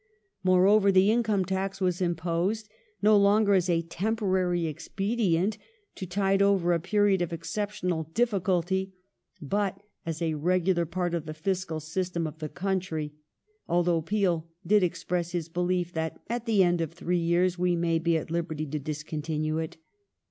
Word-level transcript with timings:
^ 0.03 0.03
Moreover, 0.43 0.91
the 0.91 1.11
income 1.11 1.45
tax 1.45 1.79
was 1.79 2.01
imposed, 2.01 2.67
no 3.03 3.15
longer 3.15 3.53
as 3.53 3.69
a 3.69 3.83
temporary 3.83 4.65
expedient, 4.65 5.59
to 5.93 6.07
tide 6.07 6.41
over 6.41 6.73
a 6.73 6.79
period 6.79 7.21
of 7.21 7.31
exceptional 7.31 8.09
difficulty, 8.15 8.93
but 9.43 9.79
as 10.03 10.19
a 10.19 10.33
regular 10.33 10.87
part 10.87 11.13
of 11.13 11.27
the 11.27 11.35
fiscal 11.35 11.79
system 11.79 12.25
of 12.25 12.39
the 12.39 12.49
country, 12.49 13.13
although 13.67 14.01
Peel 14.01 14.47
did 14.65 14.81
express 14.81 15.33
his 15.33 15.49
belief 15.49 15.93
that" 15.93 16.19
at 16.31 16.47
the 16.47 16.63
end 16.63 16.81
of 16.81 16.91
three 16.93 17.19
years 17.19 17.59
we 17.59 17.75
may 17.75 17.99
be 17.99 18.17
at 18.17 18.31
liberty 18.31 18.65
to 18.65 18.79
discontinue 18.79 19.59
it 19.59 19.77